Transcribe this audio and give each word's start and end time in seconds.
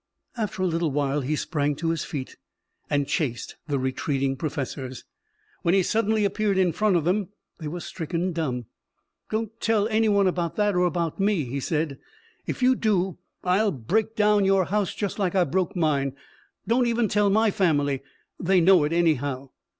After 0.35 0.63
a 0.63 0.65
little 0.65 0.89
while 0.89 1.21
he 1.21 1.35
sprang 1.35 1.75
to 1.75 1.91
his 1.91 2.03
feet 2.03 2.35
and 2.89 3.07
chased 3.07 3.57
the 3.67 3.77
retreating 3.77 4.35
professors. 4.35 5.05
When 5.61 5.75
he 5.75 5.83
suddenly 5.83 6.25
appeared 6.25 6.57
in 6.57 6.71
front 6.71 6.95
of 6.95 7.03
them, 7.03 7.27
they 7.59 7.67
were 7.67 7.81
stricken 7.81 8.33
dumb. 8.33 8.65
"Don't 9.29 9.51
tell 9.59 9.87
any 9.89 10.09
one 10.09 10.25
about 10.25 10.55
that 10.55 10.73
or 10.73 10.85
about 10.87 11.19
me," 11.19 11.43
he 11.45 11.59
said. 11.59 11.99
"If 12.47 12.63
you 12.63 12.75
do 12.75 13.19
I'll 13.43 13.69
break 13.69 14.15
down 14.15 14.43
your 14.43 14.65
house 14.65 14.95
just 14.95 15.19
like 15.19 15.35
I 15.35 15.43
broke 15.43 15.75
mine. 15.75 16.15
Don't 16.67 16.87
even 16.87 17.07
tell 17.07 17.29
my 17.29 17.51
family. 17.51 18.01
They 18.39 18.59
know 18.59 18.83
it, 18.85 18.91
anyhow." 18.93 19.49